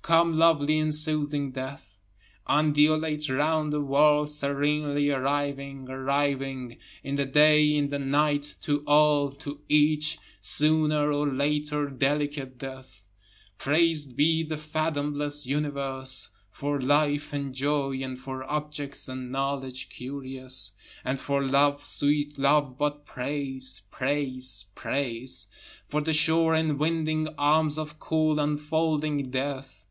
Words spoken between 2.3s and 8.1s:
Undulate round the world, serenely arriving, arriving, In the day, in the